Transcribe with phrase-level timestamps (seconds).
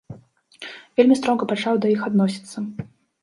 [0.99, 2.57] Вельмі строга пачаў да іх адносіцца.